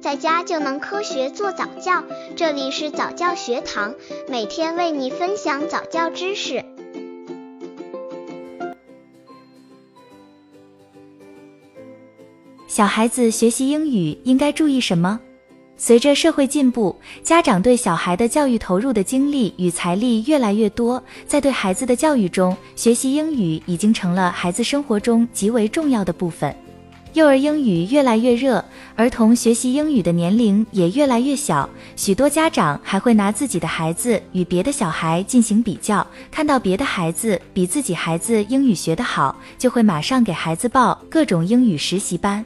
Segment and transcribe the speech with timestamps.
[0.00, 2.02] 在家就能科学做早教。
[2.34, 3.94] 这里是早教学堂，
[4.28, 6.64] 每天为你分享早教知识。
[12.66, 15.20] 小孩子学习英语应该注意什么？
[15.76, 26.54] 随着社会进步，家长对小孩的教育投入的精力与财力越来越多，在对孩子的教育中，学习英语已经成了孩子生活中极为重要的部分。
[27.12, 28.64] 幼儿英语越来越热，
[28.94, 42.44] 儿童学习英语的年龄也越来越小，许多家长还会拿自己的孩子与别的小孩进行比较，看到别的孩子比自己孩子英语学得好，就会马上给孩子报各种英语实习班。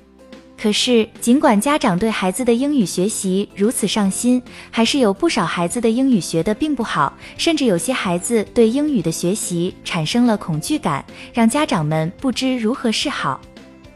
[0.57, 13.39] 可是，尽管家长对孩子的英语学习如此上心，还是有不少孩子的英语学得并不好，甚至有些孩子对英语的学习产生了恐惧感，让家长们不知如何是好。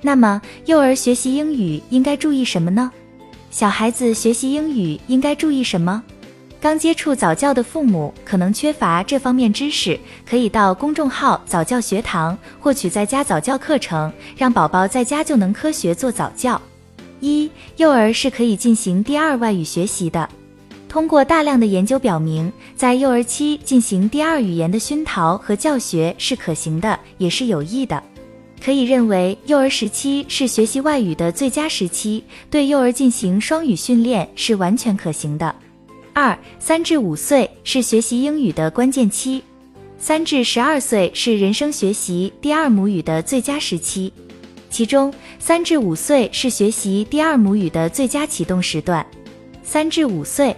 [0.00, 2.90] 那么，幼儿学习英语应该注意什么呢？
[3.50, 6.02] 小孩子学习英语应该注意什么？
[6.60, 16.60] 刚接触早教的父母可能缺乏这方面知识，可以到公众号早教学堂获取在家早教课程，让宝宝在家就能科学做早教。
[17.20, 20.28] 一、幼儿是可以进行第二外语学习的。
[20.88, 28.02] 通过大量的研究表明，在幼儿期进行第二语言的熏陶和教学是可行的，也是有益的。
[28.64, 35.54] 可以认为，幼儿时期是学习外语的最佳时期，对幼儿进行双语训练是完全可行的。
[36.12, 39.42] 二三至五岁是学习英语的关键期，
[39.98, 44.12] 三至十二岁是人生学习第二母语的最佳时期，
[44.68, 49.06] 其中三至五岁是学习第二母语的最佳启动时段。
[49.62, 50.56] 三至五岁，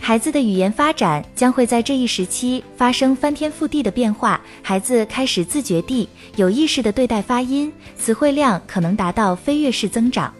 [0.00, 10.32] 孩子的语言发展将会在这一时期发生翻天覆地的变化，孩子开始自觉地、有意识地对待发音，词汇量可能达到飞跃式增长。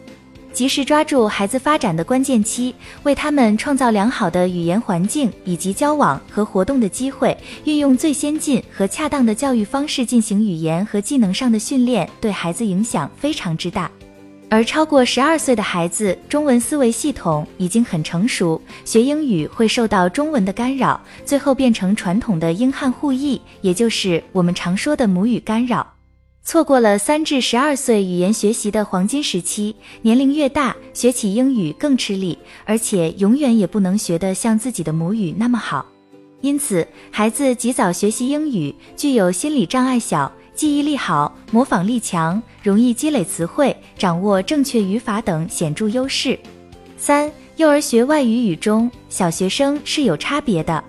[0.50, 13.88] 及时抓住孩子发展的关键期，为他们创造良好的语言环境以及交往和活动的机会，运用最先进和恰当的教育方式进行语言和技能上的训练，对孩子影响非常之大。
[14.50, 25.86] 而超过十二岁的孩子，中文思维系统已经很成熟，学英语会受到中文的干扰，最后变成传统的英汉互译，也就是我们常说的母语干扰。
[26.42, 35.84] 错过了三至十二岁语言学习的黄金时期，年龄越大，学起英语更吃力，而且永远也不能学得像自己的母语那么好。
[36.40, 46.36] 因此，孩子及早学习英语，具有心理障碍小、记忆力好、模仿力强、容易积累词汇、掌握正确语法等显著优势。
[46.96, 50.82] 三、幼儿学外语与中小学生是有差别的。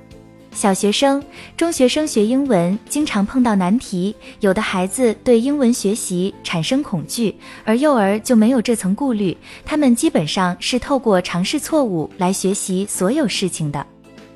[0.52, 1.24] 小学生、
[1.56, 9.38] 中学生学英文经常碰到难题，有的孩子对英文学习产生恐惧，而幼儿就没有这层顾虑。
[9.64, 13.86] 他们基本上是透过尝试错误来学习所有事情的。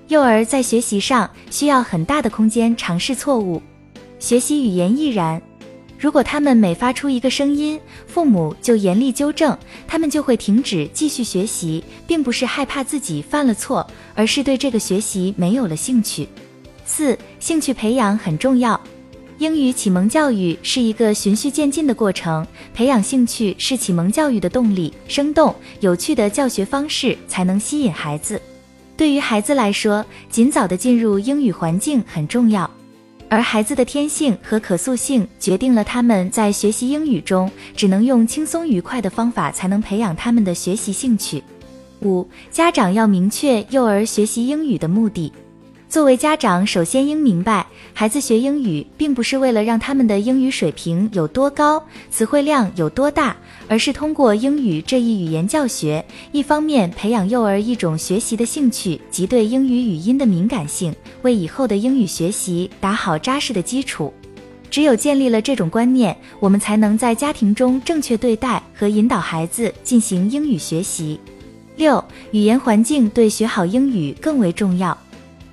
[0.10, 3.60] 幼儿在学习上需要很大的空间尝试错误，
[4.24, 5.42] 学习语言亦然。
[6.00, 13.86] 如果他们每发出一个声音，父母就严厉纠正，他们就会停止继续学习，并不是害怕自己犯了错，
[14.16, 16.26] 而是对这个学习没有了兴趣。
[16.86, 18.80] 四、兴趣培养很重要。
[19.40, 24.94] 英语启蒙教育是一个循序渐进的过程，培养兴趣是启蒙教育的动力。
[25.06, 28.42] 生动有趣的教学方式才能吸引孩子。
[28.96, 32.72] 对于孩子来说，尽早的进入英语环境很重要。
[33.34, 41.44] 而孩子的天性和可塑性决定了他们在学习英语中只能用轻松愉快的方法才能培养他们的学习兴趣。
[42.04, 45.34] 五、家长要明确幼儿学习英语的目的。
[45.90, 53.36] 作为家长，首先应明白，孩子学英语并不是为了让他们的英语水平有多高，词汇量有多大，
[53.68, 64.12] 而是通过英语这一语言教学，一方面培养幼儿一种学习的兴趣及对英语语音的敏感性，为以后的英语学习打好扎实的基础。
[64.72, 71.20] 只有建立了这种观念，我们才能在家庭中正确对待和引导孩子进行英语学习。
[71.76, 74.98] 六、语言环境对学好英语更为重要。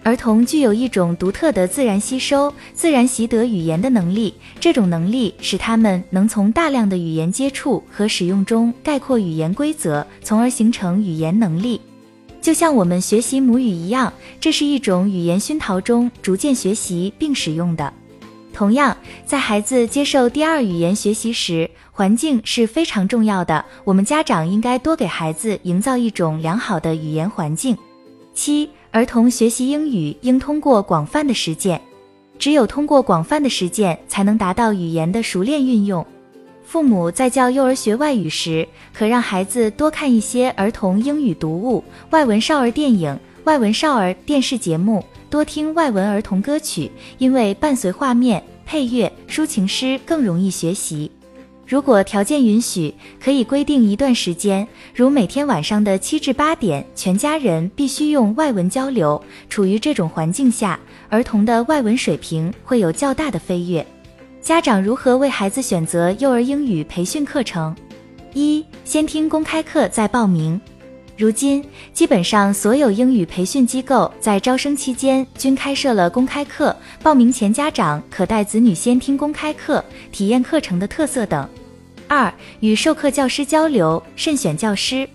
[0.03, 11.79] 儿童具有一种独特的自然吸收、自然习得语言的能力，这种能力使他们能从大量的语言接触和使用中概括语言规则，从而形成语言能力。
[12.41, 14.11] 就像我们学习母语一样，
[14.41, 17.93] 这是一种语言熏陶中逐渐学习并使用的。
[18.55, 18.97] 同样，
[19.27, 23.63] 在孩子接受第二语言学习时，环境是非常重要的。
[23.85, 27.77] 我们家长应该多给孩子营造一种良好的语言环境。
[28.33, 28.71] 七。
[28.93, 31.81] 儿童学习英语应通过广泛的实践，
[32.41, 36.05] 只有通过广泛的实践，才能达到语言的熟练运用。
[36.65, 51.09] 父母在教幼儿学外语时，可让孩子多看一些儿童英语读物、外文少儿电影、外文少儿电视节目，多听外文儿童歌曲，因为伴随画面、配乐、抒情诗更容易学习。
[51.71, 59.23] 如果条件允许，可以规定一段时间，如每天晚上的七至八点，全家人必须用外文交流。
[59.49, 63.87] 处于这种环境下，儿童的外文水平会有较大的飞跃。
[64.43, 67.73] 家长如何为孩子选择幼儿英语培训课程？
[68.35, 70.61] 一、先听公开课再报名。
[71.17, 81.49] 如今，基本上所有英语培训机构在招生期间均开设了公开课，报名前家长可带子女先听公开课，体验课程的特色等。
[82.13, 85.09] 二、与授课教师交流，慎选教师。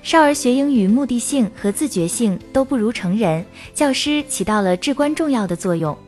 [0.00, 3.44] 少儿学英语目的性和自觉性都不如成人，
[3.74, 5.98] 教师起到了至关重要的作用。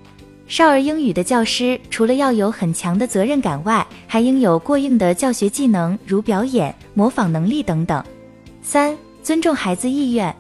[0.46, 8.00] 少儿英语的教师除了要有很强的责任感外，还应有过硬的教学技能，如表演、模仿能力等等。
[8.62, 10.32] 三、尊重孩子意愿。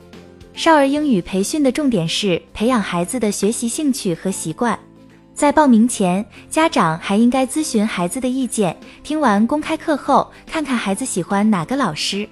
[0.54, 4.78] 少儿英语培训的重点是培养孩子的学习兴趣和习惯。
[5.38, 8.76] 在报名前，家长还应该咨询孩子的意见。
[9.04, 12.28] 听完公开课后，看看孩子喜欢哪个老师。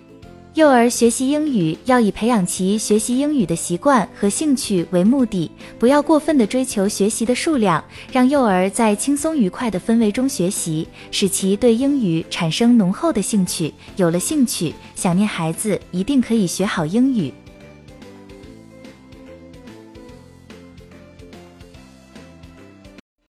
[0.54, 5.48] 幼儿学习英语要以培养其学习英语的习惯和兴趣为目的，
[5.78, 13.72] 不要过分的追求学习的数量，让幼儿在轻松愉快的氛围中学习，使其对英语产生浓厚的兴趣。
[13.94, 17.32] 有了兴趣，想念孩子一定可以学好英语。